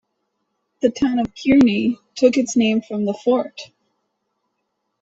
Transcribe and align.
The 0.81 0.89
town 0.89 1.19
of 1.19 1.27
Kearney 1.35 1.99
took 2.15 2.35
its 2.35 2.55
name 2.57 2.81
from 2.81 3.05
the 3.05 3.13
fort. 3.13 3.69